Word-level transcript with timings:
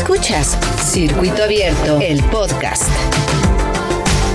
Escuchas 0.00 0.56
Circuito 0.82 1.44
Abierto, 1.44 2.00
el 2.00 2.24
podcast. 2.24 2.88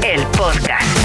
El 0.04 0.22
podcast. 0.28 1.05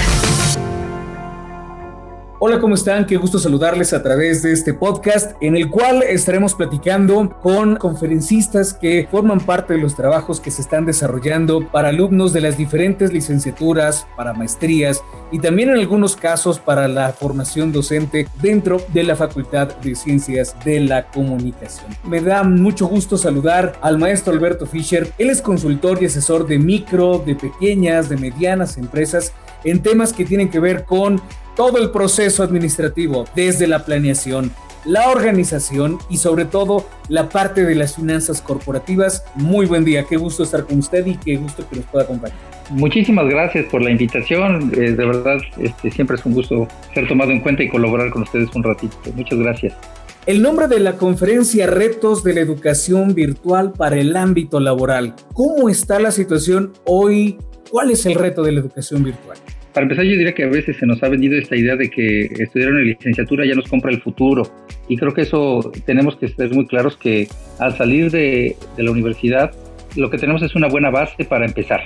Hola, 2.43 2.59
¿cómo 2.59 2.73
están? 2.73 3.05
Qué 3.05 3.17
gusto 3.17 3.37
saludarles 3.37 3.93
a 3.93 4.01
través 4.01 4.41
de 4.41 4.51
este 4.51 4.73
podcast 4.73 5.33
en 5.41 5.55
el 5.55 5.69
cual 5.69 6.01
estaremos 6.01 6.55
platicando 6.55 7.37
con 7.39 7.75
conferencistas 7.75 8.73
que 8.73 9.07
forman 9.11 9.41
parte 9.41 9.75
de 9.75 9.79
los 9.79 9.95
trabajos 9.95 10.39
que 10.39 10.49
se 10.49 10.63
están 10.63 10.87
desarrollando 10.87 11.69
para 11.69 11.89
alumnos 11.89 12.33
de 12.33 12.41
las 12.41 12.57
diferentes 12.57 13.13
licenciaturas, 13.13 14.07
para 14.17 14.33
maestrías 14.33 15.03
y 15.31 15.37
también 15.37 15.69
en 15.69 15.77
algunos 15.77 16.15
casos 16.15 16.57
para 16.57 16.87
la 16.87 17.13
formación 17.13 17.71
docente 17.71 18.27
dentro 18.41 18.81
de 18.91 19.03
la 19.03 19.15
Facultad 19.15 19.75
de 19.75 19.93
Ciencias 19.93 20.55
de 20.65 20.79
la 20.79 21.11
Comunicación. 21.11 21.95
Me 22.03 22.21
da 22.21 22.41
mucho 22.41 22.87
gusto 22.87 23.19
saludar 23.19 23.73
al 23.81 23.99
maestro 23.99 24.33
Alberto 24.33 24.65
Fischer. 24.65 25.13
Él 25.19 25.29
es 25.29 25.43
consultor 25.43 26.01
y 26.01 26.07
asesor 26.07 26.47
de 26.47 26.57
micro, 26.57 27.19
de 27.19 27.35
pequeñas, 27.35 28.09
de 28.09 28.17
medianas 28.17 28.79
empresas 28.79 29.31
en 29.63 29.83
temas 29.83 30.11
que 30.11 30.25
tienen 30.25 30.49
que 30.49 30.59
ver 30.59 30.85
con 30.85 31.21
todo 31.55 31.77
el 31.77 31.91
proceso 31.91 32.43
administrativo, 32.43 33.25
desde 33.35 33.67
la 33.67 33.85
planeación, 33.85 34.51
la 34.85 35.09
organización 35.09 35.99
y 36.09 36.17
sobre 36.17 36.45
todo 36.45 36.85
la 37.07 37.29
parte 37.29 37.63
de 37.63 37.75
las 37.75 37.95
finanzas 37.95 38.41
corporativas. 38.41 39.23
Muy 39.35 39.65
buen 39.65 39.85
día, 39.85 40.05
qué 40.09 40.17
gusto 40.17 40.43
estar 40.43 40.65
con 40.65 40.79
usted 40.79 41.05
y 41.05 41.15
qué 41.17 41.35
gusto 41.35 41.67
que 41.69 41.77
nos 41.77 41.85
pueda 41.85 42.05
acompañar. 42.05 42.37
Muchísimas 42.69 43.25
gracias 43.27 43.65
por 43.65 43.81
la 43.81 43.91
invitación, 43.91 44.71
eh, 44.73 44.91
de 44.91 45.05
verdad 45.05 45.37
este, 45.59 45.91
siempre 45.91 46.15
es 46.15 46.25
un 46.25 46.33
gusto 46.33 46.67
ser 46.93 47.07
tomado 47.07 47.31
en 47.31 47.41
cuenta 47.41 47.63
y 47.63 47.69
colaborar 47.69 48.09
con 48.11 48.23
ustedes 48.23 48.49
un 48.55 48.63
ratito. 48.63 48.95
Muchas 49.13 49.39
gracias. 49.39 49.73
El 50.25 50.41
nombre 50.41 50.67
de 50.67 50.79
la 50.79 50.93
conferencia 50.93 51.65
Retos 51.65 52.23
de 52.23 52.35
la 52.35 52.41
Educación 52.41 53.15
Virtual 53.15 53.73
para 53.73 53.97
el 53.97 54.15
Ámbito 54.15 54.59
Laboral. 54.59 55.15
¿Cómo 55.33 55.67
está 55.67 55.99
la 55.99 56.11
situación 56.11 56.73
hoy? 56.85 57.39
¿Cuál 57.71 57.89
es 57.89 58.05
el 58.05 58.13
reto 58.13 58.43
de 58.43 58.51
la 58.51 58.59
educación 58.59 59.03
virtual? 59.03 59.37
Para 59.73 59.85
empezar, 59.85 60.03
yo 60.03 60.11
diría 60.11 60.33
que 60.33 60.43
a 60.43 60.49
veces 60.49 60.77
se 60.77 60.85
nos 60.85 61.01
ha 61.01 61.09
vendido 61.09 61.37
esta 61.37 61.55
idea 61.55 61.75
de 61.75 61.89
que 61.89 62.25
estudiar 62.39 62.71
una 62.71 62.81
licenciatura 62.81 63.45
ya 63.45 63.55
nos 63.55 63.69
compra 63.69 63.91
el 63.91 64.01
futuro. 64.01 64.43
Y 64.89 64.97
creo 64.97 65.13
que 65.13 65.21
eso 65.21 65.71
tenemos 65.85 66.17
que 66.17 66.27
ser 66.27 66.53
muy 66.53 66.65
claros 66.67 66.97
que 66.97 67.27
al 67.59 67.77
salir 67.77 68.11
de, 68.11 68.55
de 68.75 68.83
la 68.83 68.91
universidad, 68.91 69.51
lo 69.95 70.09
que 70.09 70.17
tenemos 70.17 70.41
es 70.41 70.55
una 70.55 70.67
buena 70.67 70.89
base 70.89 71.23
para 71.23 71.45
empezar 71.45 71.81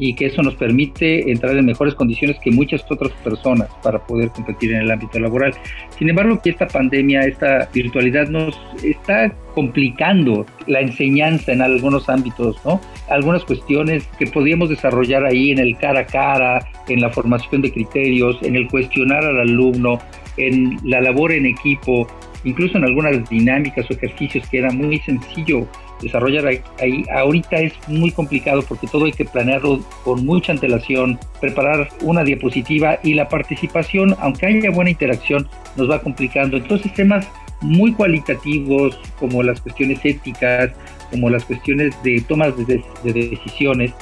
y 0.00 0.14
que 0.14 0.26
eso 0.26 0.42
nos 0.42 0.54
permite 0.54 1.30
entrar 1.30 1.54
en 1.56 1.66
mejores 1.66 1.94
condiciones 1.94 2.38
que 2.42 2.50
muchas 2.50 2.82
otras 2.90 3.12
personas 3.22 3.68
para 3.82 3.98
poder 3.98 4.30
competir 4.30 4.72
en 4.72 4.80
el 4.80 4.90
ámbito 4.90 5.20
laboral. 5.20 5.52
Sin 5.98 6.08
embargo, 6.08 6.40
que 6.42 6.50
esta 6.50 6.66
pandemia, 6.66 7.20
esta 7.20 7.68
virtualidad 7.72 8.28
nos 8.28 8.58
está 8.82 9.30
complicando 9.54 10.46
la 10.66 10.80
enseñanza 10.80 11.52
en 11.52 11.60
algunos 11.60 12.08
ámbitos, 12.08 12.56
¿no? 12.64 12.80
Algunas 13.10 13.44
cuestiones 13.44 14.06
que 14.18 14.26
podríamos 14.26 14.70
desarrollar 14.70 15.26
ahí 15.26 15.50
en 15.50 15.58
el 15.58 15.76
cara 15.76 16.00
a 16.00 16.06
cara, 16.06 16.66
en 16.88 17.02
la 17.02 17.10
formación 17.10 17.60
de 17.60 17.70
criterios, 17.70 18.38
en 18.42 18.56
el 18.56 18.68
cuestionar 18.68 19.22
al 19.22 19.40
alumno, 19.40 19.98
en 20.38 20.78
la 20.82 21.02
labor 21.02 21.32
en 21.32 21.44
equipo, 21.44 22.06
incluso 22.44 22.78
en 22.78 22.84
algunas 22.84 23.28
dinámicas 23.28 23.84
o 23.90 23.92
ejercicios 23.92 24.48
que 24.48 24.60
era 24.60 24.70
muy 24.70 24.98
sencillo 25.00 25.66
desarrollar 26.00 26.46
ahí, 26.46 27.04
ahorita 27.14 27.56
es 27.56 27.72
muy 27.88 28.10
complicado 28.10 28.62
porque 28.62 28.86
todo 28.86 29.04
hay 29.04 29.12
que 29.12 29.24
planearlo 29.24 29.80
con 30.04 30.24
mucha 30.24 30.52
antelación, 30.52 31.18
preparar 31.40 31.88
una 32.02 32.24
diapositiva 32.24 32.98
y 33.02 33.14
la 33.14 33.28
participación, 33.28 34.16
aunque 34.20 34.46
haya 34.46 34.70
buena 34.70 34.90
interacción, 34.90 35.48
nos 35.76 35.90
va 35.90 36.00
complicando. 36.00 36.56
Entonces 36.56 36.92
temas 36.94 37.28
muy 37.60 37.92
cualitativos 37.92 38.98
como 39.18 39.42
las 39.42 39.60
cuestiones 39.60 40.00
éticas, 40.04 40.72
como 41.10 41.28
las 41.28 41.44
cuestiones 41.44 41.94
de 42.02 42.20
tomas 42.26 42.54
de, 42.56 42.82
decisiones, 43.04 43.92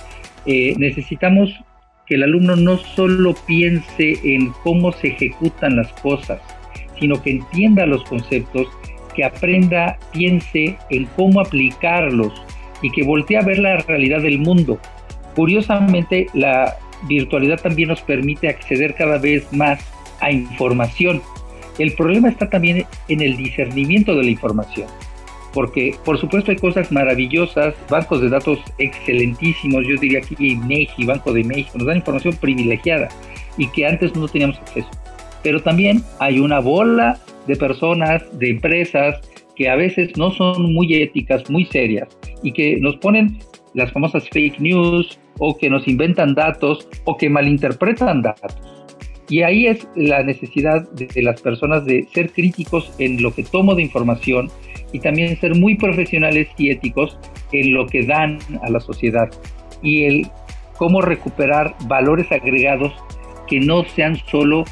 eh, 0.47 0.75
necesitamos 0.79 1.51
que 2.07 2.15
el 2.15 2.23
alumno 2.23 2.57
no 2.57 2.79
solo 2.79 3.35
piense 3.47 4.19
en 4.23 4.53
cómo 4.63 4.93
se 4.93 5.09
ejecutan 5.09 5.77
las 5.77 5.93
cosas, 5.95 6.41
sino 6.99 7.21
que 7.23 7.31
entienda 7.31 7.87
los 7.87 8.03
conceptos 8.05 8.67
que 9.19 9.25
aprenda, 9.25 9.99
piense 10.13 10.79
en 10.91 11.07
cómo 11.17 11.41
aplicarlos 11.41 12.33
y 12.83 12.93
que 12.93 13.03
voltee 13.03 13.37
a 13.37 13.43
ver 13.43 13.59
la 13.59 13.79
realidad 13.79 14.23
del 14.23 14.39
mundo. 14.39 14.79
Curiosamente, 15.35 16.29
la 16.35 16.77
virtualidad 17.09 17.61
también 17.61 17.89
nos 17.89 18.01
permite 18.01 18.49
acceder 18.49 18.95
cada 18.95 19.19
vez 19.19 19.53
más 19.53 19.81
a 20.21 20.31
información. 20.31 21.21
El 21.81 21.95
problema 21.95 22.29
está 22.29 22.49
también 22.49 22.87
en 23.09 23.21
el 23.21 23.37
discernimiento 23.37 24.15
de 24.15 24.23
la 24.23 24.31
información, 24.31 24.87
porque 25.53 25.97
por 26.05 26.17
supuesto 26.19 26.53
hay 26.53 26.57
cosas 26.57 26.93
maravillosas, 26.93 27.75
bancos 27.91 28.21
de 28.21 28.29
datos 28.29 28.61
excelentísimos, 28.79 29.85
yo 29.85 29.97
diría 30.01 30.21
aquí 30.21 30.37
INEGI, 30.39 31.07
Banco 31.07 31.33
de 31.33 31.43
México, 31.43 31.77
nos 31.77 31.89
dan 31.89 31.97
información 31.97 32.37
privilegiada 32.37 33.09
y 33.57 33.67
que 33.67 33.85
antes 33.85 34.15
no 34.15 34.29
teníamos 34.29 34.59
acceso. 34.59 34.91
Pero 35.43 35.61
también 35.61 36.05
hay 36.21 36.39
una 36.39 36.61
bola 36.61 37.19
de 37.49 37.57
personas, 37.57 38.23
de 38.39 38.51
empresas 38.51 39.21
que 39.57 39.69
a 39.69 39.75
veces 39.75 40.17
no 40.17 40.31
son 40.31 40.73
muy 40.73 40.95
éticas, 40.95 41.51
muy 41.51 41.65
serias 41.65 42.09
y 42.43 42.53
que 42.53 42.77
nos 42.77 42.97
ponen 42.99 43.39
las 43.75 43.91
famosas 43.93 44.29
fake 44.29 44.61
news 44.61 45.19
o 45.39 45.57
que 45.57 45.69
nos 45.69 45.89
inventan 45.89 46.35
datos 46.35 46.89
o 47.05 47.17
que 47.17 47.29
malinterpretan 47.29 48.23
datos. 48.23 48.55
Y 49.29 49.43
ahí 49.43 49.67
es 49.67 49.87
la 49.95 50.23
necesidad 50.23 50.89
de, 50.93 51.23
las 51.23 51.43
personas 51.43 51.85
de 51.85 52.07
ser 52.15 52.33
críticos 52.33 52.91
en 52.99 53.23
lo 53.23 53.35
que 53.35 53.43
tomo 53.43 53.75
de 53.75 53.83
información 53.83 54.49
y 54.93 55.01
también 55.01 55.39
ser 55.39 55.55
muy 55.55 55.77
profesionales 55.77 56.49
y 56.57 56.71
éticos 56.71 57.19
en 57.53 57.75
lo 57.75 57.87
que 57.87 58.07
dan 58.07 58.39
a 58.63 58.71
la 58.71 58.81
sociedad 58.81 59.29
y 59.83 60.05
el 60.05 60.31
cómo 60.79 61.03
recuperar 61.03 61.75
valores 61.87 62.31
agregados 62.33 62.93
que 63.47 63.61
no 63.61 63.85
sean 63.85 64.17
solo 64.31 64.65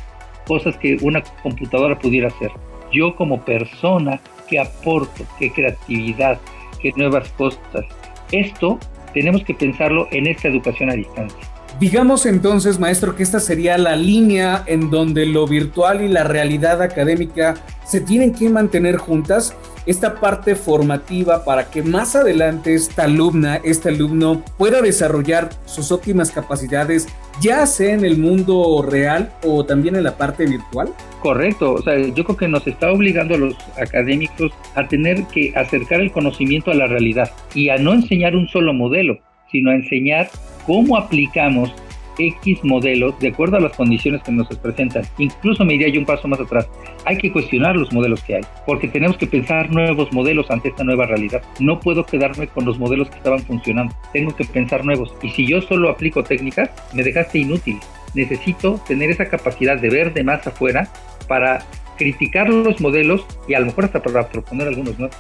cosas 0.47 0.77
que 0.79 0.97
una 1.03 1.23
computadora 1.43 1.99
pudiera 1.99 2.29
hacer. 2.29 2.51
Yo 2.93 3.15
como 3.17 3.45
persona, 3.45 4.21
¿qué 4.49 4.61
aporto? 4.61 5.25
¿Qué 5.39 5.53
creatividad? 5.53 6.39
¿Qué 6.81 6.93
nuevas 6.97 7.29
cosas? 7.33 7.85
Esto 8.33 8.79
tenemos 9.13 9.45
que 9.45 9.55
pensarlo 9.55 10.09
en 10.11 10.27
esta 10.27 10.49
educación 10.49 10.91
a 10.91 10.95
distancia. 10.95 11.39
Digamos 11.79 12.25
entonces, 12.25 12.79
maestro, 12.79 13.15
que 13.17 13.23
esta 13.23 13.39
sería 13.39 13.77
la 13.77 13.97
línea 13.97 14.63
en 14.67 14.89
donde 14.89 15.27
lo 15.27 15.47
virtual 15.47 16.01
y 16.01 16.09
la 16.09 16.25
realidad 16.25 16.81
académica 16.81 17.55
se 17.85 18.01
tienen 18.01 18.33
que 18.33 18.49
mantener 18.49 18.97
juntas 18.97 19.55
esta 19.85 20.15
parte 20.19 20.57
formativa 20.57 21.45
para 21.45 21.71
que 21.71 21.83
más 21.83 22.17
adelante 22.17 22.75
esta 22.75 23.05
alumna, 23.05 23.57
este 23.57 23.91
alumno 23.91 24.43
pueda 24.57 24.81
desarrollar 24.81 25.51
sus 25.67 25.93
óptimas 25.93 26.31
capacidades, 26.31 27.09
ya 27.41 27.67
sea 27.67 27.95
en 27.95 28.05
el 28.05 28.19
mundo 28.19 28.85
real 28.89 29.31
o 29.45 29.65
también 29.65 29.97
en 29.97 30.05
la 30.05 30.17
parte 30.17 30.47
virtual? 30.47 30.89
Correcto, 31.21 31.75
o 31.75 31.83
sea, 31.83 31.99
yo 31.99 32.25
creo 32.25 32.37
que 32.37 32.49
nos 32.49 32.67
está 32.67 32.93
obligando 32.93 33.35
a 33.35 33.39
los 33.39 33.57
académicos 33.81 34.53
a 34.75 34.87
tener 34.87 35.25
que 35.25 35.53
acercar 35.57 36.01
el 36.01 36.13
conocimiento 36.13 36.71
a 36.71 36.75
la 36.75 36.87
realidad 36.87 37.31
y 37.55 37.69
a 37.69 37.79
no 37.79 37.93
enseñar 37.93 38.37
un 38.37 38.49
solo 38.49 38.73
modelo, 38.73 39.19
sino 39.51 39.71
a 39.71 39.75
enseñar 39.75 40.29
cómo 40.67 40.97
aplicamos 40.97 41.73
X 42.19 42.65
modelos 42.65 43.19
de 43.19 43.29
acuerdo 43.29 43.57
a 43.57 43.61
las 43.61 43.77
condiciones 43.77 44.23
que 44.23 44.33
nos 44.33 44.49
presentan. 44.59 45.05
Incluso 45.19 45.65
me 45.65 45.75
iría 45.75 45.89
yo 45.89 46.01
un 46.01 46.07
paso 46.07 46.29
más 46.29 46.41
atrás. 46.41 46.69
Hay 47.05 47.19
que 47.19 47.33
cuestionar 47.33 47.77
los 47.77 47.93
modelos 47.93 48.23
que 48.23 48.37
hay, 48.37 48.43
porque 48.67 48.89
tenemos 48.89 49.17
que 49.17 49.27
pensar 49.27 49.71
nuevos 49.71 50.13
modelos 50.13 50.51
ante 50.51 50.69
esta 50.69 50.85
nueva 50.85 51.07
realidad. 51.07 51.43
No 51.61 51.81
puedo 51.81 52.05
quedarme 52.05 52.47
con 52.49 52.65
los 52.65 52.79
modelos 52.79 53.11
que 53.11 53.17
estaban 53.17 53.41
funcionando. 53.41 53.95
Tengo 54.13 54.35
que 54.35 54.45
pensar 54.45 54.85
nuevos. 54.85 55.15
Y 55.23 55.31
si 55.31 55.47
yo 55.47 55.61
solo 55.61 55.91
aplico 55.91 56.23
técnicas, 56.23 56.71
me 56.95 57.03
dejaste 57.03 57.39
inútil. 57.39 57.79
Necesito 58.15 58.81
tener 58.87 59.11
esa 59.11 59.27
capacidad 59.27 59.79
de 59.79 59.91
ver 59.91 60.15
de 60.15 60.25
más 60.25 60.47
afuera 60.47 60.89
para 61.29 61.65
criticar 61.97 62.49
los 62.49 62.81
modelos 62.81 63.27
y 63.49 63.55
a 63.55 63.61
lo 63.61 63.67
mejor 63.67 63.87
hasta 63.87 64.03
para 64.03 64.29
proponer 64.29 64.69
algunos 64.69 64.99
nuevos. 64.99 65.17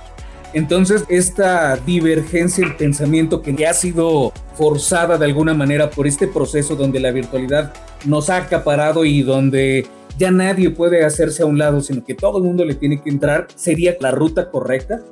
Entonces, 0.56 1.04
esta 1.10 1.76
divergencia 1.76 2.64
en 2.64 2.74
pensamiento 2.78 3.42
que 3.42 3.52
ya 3.52 3.68
ha 3.68 3.74
sido 3.74 4.32
forzada 4.54 5.18
de 5.18 5.26
alguna 5.26 5.52
manera 5.52 5.90
por 5.90 6.06
este 6.06 6.26
proceso 6.26 6.76
donde 6.76 6.98
la 6.98 7.10
virtualidad 7.10 7.74
nos 8.06 8.30
ha 8.30 8.38
acaparado 8.38 9.04
y 9.04 9.20
donde 9.20 9.84
ya 10.16 10.30
nadie 10.30 10.70
puede 10.70 11.04
hacerse 11.04 11.42
a 11.42 11.46
un 11.46 11.58
lado, 11.58 11.82
sino 11.82 12.02
que 12.02 12.14
todo 12.14 12.38
el 12.38 12.44
mundo 12.44 12.64
le 12.64 12.74
tiene 12.74 13.02
que 13.02 13.10
entrar, 13.10 13.48
¿sería 13.54 13.96
la 14.00 14.12
ruta 14.12 14.50
correcta? 14.50 15.02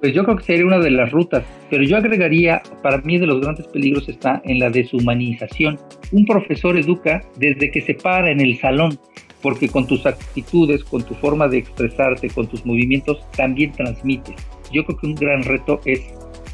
Pues 0.00 0.14
yo 0.14 0.22
creo 0.22 0.36
que 0.36 0.44
sería 0.44 0.66
una 0.66 0.78
de 0.78 0.92
las 0.92 1.10
rutas, 1.10 1.42
pero 1.68 1.82
yo 1.82 1.96
agregaría, 1.96 2.62
para 2.80 2.98
mí 2.98 3.18
de 3.18 3.26
los 3.26 3.40
grandes 3.40 3.66
peligros 3.66 4.08
está 4.08 4.40
en 4.44 4.60
la 4.60 4.70
deshumanización. 4.70 5.80
Un 6.12 6.26
profesor 6.26 6.78
educa 6.78 7.24
desde 7.38 7.72
que 7.72 7.80
se 7.80 7.94
para 7.94 8.30
en 8.30 8.40
el 8.40 8.56
salón, 8.60 8.96
porque 9.42 9.68
con 9.68 9.84
tus 9.84 10.06
actitudes, 10.06 10.84
con 10.84 11.02
tu 11.02 11.14
forma 11.14 11.48
de 11.48 11.58
expresarte, 11.58 12.30
con 12.30 12.46
tus 12.46 12.64
movimientos, 12.64 13.18
también 13.36 13.72
transmites 13.72 14.36
yo 14.72 14.84
creo 14.84 14.98
que 14.98 15.06
un 15.06 15.14
gran 15.14 15.42
reto 15.42 15.80
es 15.84 16.00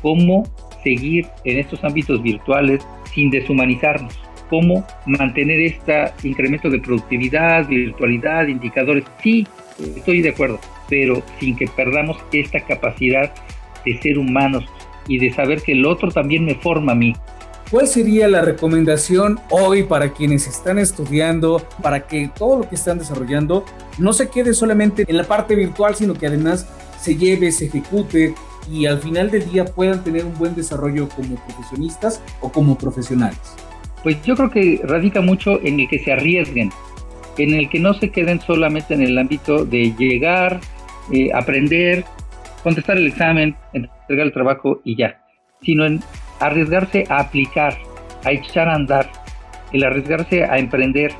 cómo 0.03 0.45
seguir 0.83 1.27
en 1.45 1.59
estos 1.59 1.83
ámbitos 1.85 2.23
virtuales 2.23 2.87
sin 3.15 3.31
deshumanizarnos, 3.31 4.19
cómo 4.49 4.87
mantener 5.07 5.61
este 5.61 6.13
incremento 6.23 6.71
de 6.71 6.79
productividad, 6.79 7.67
virtualidad, 7.67 8.47
indicadores. 8.47 9.05
Sí, 9.23 9.47
estoy 9.97 10.23
de 10.23 10.31
acuerdo, 10.31 10.61
pero 10.89 11.23
sin 11.41 11.57
que 11.57 11.67
perdamos 11.67 12.17
esta 12.33 12.61
capacidad 12.61 13.33
de 13.85 13.99
ser 13.99 14.19
humanos 14.19 14.65
y 15.07 15.19
de 15.19 15.33
saber 15.33 15.63
que 15.63 15.73
el 15.73 15.87
otro 15.87 16.11
también 16.11 16.45
me 16.45 16.55
forma 16.55 16.93
a 16.93 16.95
mí. 16.95 17.15
¿Cuál 17.71 17.87
sería 17.87 18.29
la 18.29 18.41
recomendación 18.41 19.39
hoy 19.51 19.83
para 19.83 20.15
quienes 20.15 20.47
están 20.47 20.79
estudiando, 20.79 21.63
para 21.83 22.07
que 22.07 22.31
todo 22.35 22.61
lo 22.61 22.69
que 22.69 22.77
están 22.77 22.99
desarrollando 22.99 23.65
no 23.99 24.15
se 24.15 24.31
quede 24.31 24.55
solamente 24.55 25.05
en 25.07 25.17
la 25.19 25.25
parte 25.25 25.55
virtual, 25.55 25.95
sino 25.95 26.15
que 26.15 26.27
además 26.27 26.67
se 27.01 27.17
lleve, 27.17 27.53
se 27.53 27.67
ejecute 27.67 28.35
y 28.71 28.87
al 28.87 28.99
final 28.99 29.31
del 29.31 29.51
día 29.51 29.65
puedan 29.65 30.05
tener 30.05 30.25
un 30.25 30.37
buen 30.37 30.55
desarrollo 30.55 31.09
como 31.09 31.37
profesionistas 31.37 32.23
o 32.41 32.51
como 32.51 32.77
profesionales? 32.77 33.39
Pues 34.03 34.23
yo 34.23 34.37
creo 34.37 34.51
que 34.51 34.81
radica 34.85 35.21
mucho 35.21 35.61
en 35.63 35.81
el 35.81 35.89
que 35.89 35.99
se 35.99 36.13
arriesguen, 36.13 36.71
en 37.37 37.55
el 37.55 37.69
que 37.69 37.81
no 37.81 37.95
se 37.95 38.11
queden 38.11 38.41
solamente 38.41 38.95
en 38.95 39.03
el 39.03 39.19
ámbito 39.19 39.65
de 39.65 39.95
llegar, 39.99 40.61
eh, 41.13 41.31
aprender, 41.35 42.05
contestar 42.63 42.97
el 42.97 43.07
examen, 43.07 43.57
entregar 43.73 44.27
el 44.27 44.33
trabajo 44.33 44.81
y 44.85 44.97
ya, 44.97 45.21
sino 45.63 45.87
en 45.87 46.01
arriesgarse 46.41 47.05
a 47.09 47.21
aplicar, 47.21 47.77
a 48.25 48.33
echar 48.33 48.69
a 48.69 48.75
andar, 48.75 49.11
el 49.73 49.85
arriesgarse 49.85 50.45
a 50.45 50.59
emprender. 50.59 51.13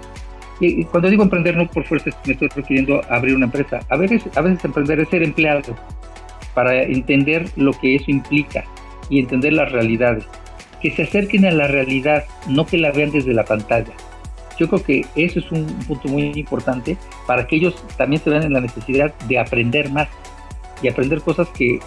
Y 0.61 0.85
cuando 0.85 1.09
digo 1.09 1.23
emprender, 1.23 1.57
no 1.57 1.69
por 1.69 1.85
fuerza 1.85 2.11
me 2.27 2.33
estoy 2.33 2.49
refiriendo 2.49 3.01
a 3.09 3.17
abrir 3.17 3.37
una 3.37 3.47
empresa. 3.47 3.81
A 3.89 3.97
veces, 3.97 4.23
a 4.37 4.41
veces 4.41 4.65
emprender 4.65 5.01
es 5.01 5.09
ser 5.09 5.23
empleado 5.23 5.77
para 6.55 6.83
entender 6.83 7.49
lo 7.57 7.73
que 7.73 7.95
eso 7.95 8.07
implica 8.09 8.65
y 9.09 9.21
entender 9.21 9.53
las 9.53 9.71
realidades. 9.71 10.25
Que 10.83 10.91
se 10.91 11.05
acerquen 11.05 11.45
a 11.47 11.53
la 11.53 11.69
realidad, 11.69 12.25
no 12.49 12.67
que 12.67 12.79
la 12.79 12.91
vean 12.91 13.13
desde 13.13 13.33
la 13.33 13.45
pantalla. 13.45 13.93
Yo 14.59 14.69
creo 14.69 14.83
que 14.83 15.07
eso 15.15 15.39
es 15.39 15.53
un 15.53 15.67
punto 15.87 16.09
muy 16.09 16.33
importante 16.35 16.97
para 17.27 17.47
que 17.47 17.57
ellos 17.57 17.77
también 17.97 18.21
se 18.21 18.31
vean 18.31 18.43
en 18.43 18.53
la 18.53 18.61
necesidad 18.61 19.15
de 19.29 19.39
aprender 19.39 19.91
más 19.93 20.09
y 20.83 20.89
aprender 20.89 21.21
cosas 21.21 21.49
que 21.51 21.79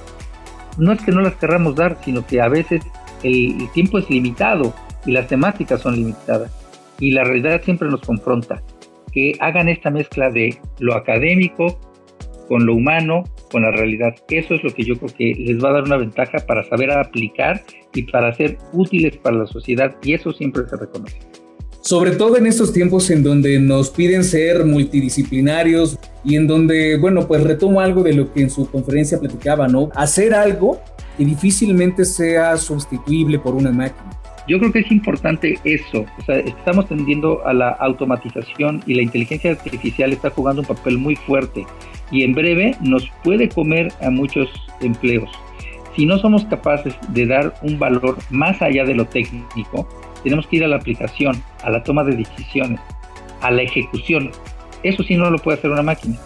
no 0.77 0.93
es 0.93 1.01
que 1.01 1.11
no 1.11 1.19
las 1.19 1.35
querramos 1.35 1.75
dar, 1.75 1.97
sino 2.05 2.25
que 2.25 2.39
a 2.39 2.47
veces 2.47 2.81
el, 3.23 3.69
tiempo 3.73 3.99
es 3.99 4.09
limitado 4.09 4.73
y 5.05 5.11
las 5.11 5.27
temáticas 5.27 5.81
son 5.81 5.95
limitadas 5.95 6.60
y 7.01 7.11
la 7.11 7.25
realidad 7.25 7.61
siempre 7.65 7.89
nos 7.89 7.99
confronta. 7.99 8.63
Que 9.11 9.33
hagan 9.41 9.67
esta 9.67 9.89
mezcla 9.89 10.29
de 10.29 10.57
lo 10.79 10.95
académico 10.95 11.77
con 12.47 12.65
lo 12.65 12.75
humano, 12.75 13.23
con 13.51 13.63
la 13.63 13.71
realidad. 13.71 14.15
Eso 14.29 14.55
es 14.55 14.63
lo 14.63 14.73
que 14.73 14.83
yo 14.83 14.95
creo 14.97 15.13
que 15.17 15.35
les 15.37 15.61
va 15.61 15.69
a 15.69 15.73
dar 15.73 15.83
una 15.83 15.97
ventaja 15.97 16.37
para 16.47 16.63
saber 16.69 16.91
aplicar 16.91 17.61
y 17.93 18.03
para 18.03 18.33
ser 18.33 18.57
útiles 18.71 19.17
para 19.17 19.37
la 19.37 19.47
sociedad 19.47 19.95
y 20.01 20.13
eso 20.13 20.31
siempre 20.31 20.63
se 20.69 20.77
reconoce. 20.77 21.17
Sobre 21.81 22.11
todo 22.11 22.37
en 22.37 22.45
estos 22.45 22.73
tiempos 22.73 23.09
en 23.09 23.23
donde 23.23 23.59
nos 23.59 23.89
piden 23.89 24.23
ser 24.23 24.65
multidisciplinarios 24.65 25.97
y 26.23 26.35
en 26.35 26.45
donde, 26.45 26.97
bueno, 26.97 27.27
pues 27.27 27.43
retomo 27.43 27.81
algo 27.81 28.03
de 28.03 28.13
lo 28.13 28.31
que 28.31 28.41
en 28.41 28.49
su 28.51 28.69
conferencia 28.69 29.19
platicaba, 29.19 29.67
¿no? 29.67 29.89
Hacer 29.95 30.33
algo 30.33 30.79
que 31.17 31.25
difícilmente 31.25 32.05
sea 32.05 32.55
sustituible 32.57 33.39
por 33.39 33.55
una 33.55 33.71
máquina. 33.71 34.20
Yo 34.47 34.59
creo 34.59 34.71
que 34.71 34.79
es 34.79 34.91
importante 34.91 35.59
eso. 35.63 36.05
O 36.17 36.21
sea, 36.23 36.37
estamos 36.37 36.87
tendiendo 36.87 37.45
a 37.45 37.53
la 37.53 37.69
automatización 37.69 38.83
y 38.85 38.95
la 38.95 39.03
inteligencia 39.03 39.51
artificial 39.51 40.13
está 40.13 40.29
jugando 40.29 40.61
un 40.61 40.67
papel 40.67 40.97
muy 40.97 41.15
fuerte 41.15 41.65
y 42.11 42.23
en 42.23 42.33
breve 42.33 42.75
nos 42.81 43.09
puede 43.23 43.49
comer 43.49 43.91
a 44.01 44.09
muchos 44.09 44.49
empleos. 44.81 45.29
Si 45.95 46.05
no 46.05 46.17
somos 46.17 46.45
capaces 46.45 46.95
de 47.09 47.25
dar 47.25 47.53
un 47.61 47.77
valor 47.77 48.17
más 48.29 48.61
allá 48.61 48.85
de 48.85 48.95
lo 48.95 49.05
técnico, 49.05 49.87
tenemos 50.23 50.47
que 50.47 50.57
ir 50.57 50.63
a 50.63 50.67
la 50.67 50.77
aplicación, 50.77 51.41
a 51.63 51.69
la 51.69 51.83
toma 51.83 52.03
de 52.03 52.15
decisiones, 52.15 52.79
a 53.41 53.51
la 53.51 53.63
ejecución. 53.63 54.31
Eso 54.83 55.03
sí 55.03 55.15
no 55.15 55.29
lo 55.29 55.37
puede 55.37 55.57
hacer 55.57 55.71
una 55.71 55.83
máquina. 55.83 56.17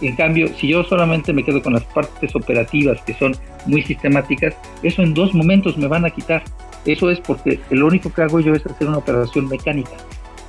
En 0.00 0.16
cambio, 0.16 0.48
si 0.48 0.68
yo 0.68 0.82
solamente 0.84 1.32
me 1.32 1.44
quedo 1.44 1.62
con 1.62 1.72
las 1.72 1.84
partes 1.84 2.34
operativas 2.34 3.00
que 3.02 3.14
son 3.14 3.36
muy 3.66 3.82
sistemáticas, 3.82 4.56
eso 4.82 5.02
en 5.02 5.14
dos 5.14 5.34
momentos 5.34 5.76
me 5.78 5.86
van 5.86 6.04
a 6.04 6.10
quitar. 6.10 6.42
Eso 6.86 7.10
es 7.10 7.20
porque 7.20 7.60
lo 7.70 7.86
único 7.86 8.12
que 8.12 8.22
hago 8.22 8.40
yo 8.40 8.54
es 8.54 8.64
hacer 8.66 8.88
una 8.88 8.98
operación 8.98 9.48
mecánica. 9.48 9.92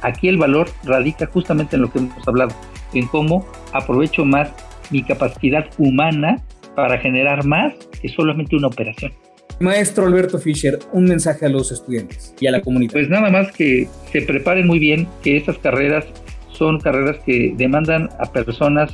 Aquí 0.02 0.28
el 0.28 0.38
valor 0.38 0.68
radica 0.84 1.26
justamente 1.28 1.76
en 1.76 1.84
lo 1.84 1.92
que 1.92 2.00
hemos 2.00 2.28
hablado, 2.28 2.54
en 2.94 3.08
cómo 3.08 3.46
aprovecho 3.74 4.26
más 4.26 4.50
mi 4.92 5.04
capacidad 5.04 5.66
humana 5.78 6.44
para 6.76 6.98
generar 6.98 7.46
más 7.46 7.74
que 8.02 8.10
solamente 8.10 8.56
una 8.56 8.68
operación. 8.68 9.14
Maestro 9.60 10.06
Alberto 10.06 10.38
Fischer, 10.38 10.80
un 10.92 11.06
mensaje 11.06 11.46
a 11.46 11.50
los 11.50 11.72
estudiantes 11.72 12.36
y 12.40 12.48
a 12.48 12.52
la 12.52 12.62
comunidad. 12.62 12.92
Pues 12.92 13.10
nada 13.10 13.30
más 13.30 13.52
que 13.54 13.88
se 14.12 14.22
preparen 14.22 14.68
muy 14.68 14.80
bien, 14.80 15.08
que 15.24 15.38
estas 15.38 15.58
carreras 15.60 16.06
son 16.52 16.80
carreras 16.80 17.18
que 17.26 17.54
demandan 17.56 18.10
a 18.20 18.32
personas 18.32 18.92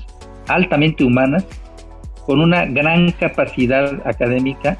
altamente 0.47 1.03
humanas, 1.03 1.45
con 2.25 2.39
una 2.39 2.65
gran 2.65 3.11
capacidad 3.13 4.07
académica, 4.07 4.77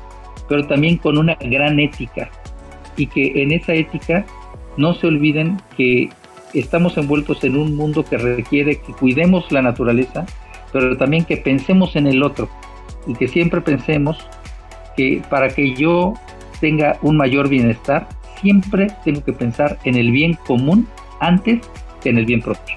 pero 0.48 0.68
también 0.68 0.98
con 0.98 1.18
una 1.18 1.36
gran 1.36 1.80
ética. 1.80 2.30
Y 2.98 3.08
que 3.08 3.42
en 3.42 3.52
esa 3.52 3.74
ética 3.74 4.26
no 4.78 4.94
se 4.94 5.08
olviden 5.08 5.58
que 5.78 6.10
estamos 6.54 6.98
envueltos 6.98 7.44
en 7.44 7.56
un 7.56 7.76
mundo 7.76 8.04
que 8.04 8.18
requiere 8.18 8.80
que 8.80 8.94
cuidemos 8.94 9.52
la 9.52 9.62
naturaleza, 9.62 10.26
pero 10.72 10.98
también 10.98 11.26
que 11.26 11.38
pensemos 11.38 11.96
en 11.96 12.08
el 12.08 12.24
otro 12.24 12.50
y 13.08 13.14
que 13.16 13.28
siempre 13.28 13.62
pensemos 13.62 14.18
que 14.96 15.22
para 15.30 15.50
que 15.50 15.74
yo 15.74 16.14
tenga 16.60 16.98
un 17.02 17.18
mayor 17.18 17.50
bienestar, 17.50 18.08
siempre 18.42 18.88
tengo 19.04 19.24
que 19.24 19.34
pensar 19.34 19.80
en 19.84 19.96
el 19.96 20.12
bien 20.12 20.34
común 20.46 20.88
antes 21.20 21.62
que 22.02 22.10
en 22.10 22.18
el 22.18 22.26
bien 22.26 22.42
propio. 22.42 22.76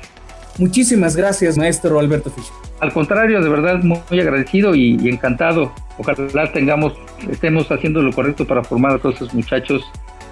Muchísimas 0.58 1.16
gracias, 1.16 1.58
maestro 1.58 1.98
Alberto 1.98 2.30
Fischer. 2.30 2.52
Al 2.80 2.92
contrario, 2.92 3.42
de 3.42 3.48
verdad, 3.48 3.82
muy, 3.82 4.20
agradecido 4.20 4.74
y, 4.74 5.08
encantado. 5.08 5.72
Ojalá 5.98 6.52
tengamos, 6.52 6.94
estemos 7.30 7.70
haciendo 7.70 8.02
lo 8.02 8.12
correcto 8.12 8.46
para 8.46 8.62
formar 8.62 8.92
a 8.92 8.98
todos 8.98 9.16
esos 9.16 9.34
muchachos 9.34 9.82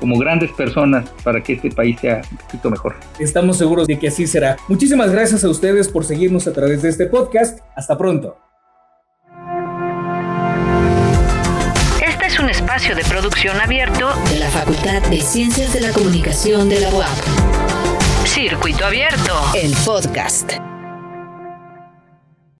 como 0.00 0.18
grandes 0.18 0.50
personas 0.52 1.08
para 1.22 1.40
que 1.40 1.52
este 1.54 1.70
país 1.70 1.98
sea 2.00 2.22
un 2.30 2.36
poquito 2.36 2.70
mejor. 2.70 2.96
Estamos 3.20 3.56
seguros 3.56 3.86
de 3.86 3.98
que 3.98 4.08
así 4.08 4.26
será. 4.26 4.56
Muchísimas 4.68 5.12
gracias 5.12 5.44
a 5.44 5.48
ustedes 5.48 5.88
por 5.88 6.04
seguirnos 6.04 6.46
a 6.48 6.52
través 6.52 6.82
de 6.82 6.88
este 6.88 7.06
podcast. 7.06 7.60
Hasta 7.76 7.96
pronto. 7.96 8.36
Este 12.04 12.26
es 12.26 12.40
un 12.40 12.50
espacio 12.50 12.96
de 12.96 13.04
producción 13.04 13.60
abierto 13.60 14.08
de 14.30 14.40
la 14.40 14.48
Facultad 14.48 15.02
de 15.08 15.20
Ciencias 15.20 15.72
de 15.72 15.80
la 15.80 15.92
Comunicación 15.92 16.68
de 16.68 16.80
la 16.80 16.88
UAP. 16.90 17.61
Circuito 18.24 18.86
Abierto, 18.86 19.34
el 19.54 19.72
podcast. 19.84 20.71